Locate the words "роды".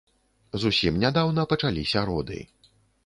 2.11-2.39